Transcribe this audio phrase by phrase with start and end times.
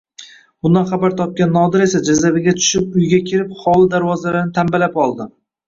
[0.67, 5.33] Bundan xabar topgan Nodir esa jazavaga tushib uyiga kirib, hovli darvozalarini tamballab oldi